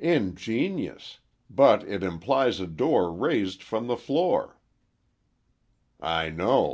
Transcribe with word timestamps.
"Ingenious! 0.00 1.20
but 1.48 1.82
it 1.88 2.02
implies 2.02 2.60
a 2.60 2.66
door 2.66 3.10
raised 3.10 3.62
from 3.62 3.86
the 3.86 3.96
floor." 3.96 4.58
"I 5.98 6.28
know. 6.28 6.66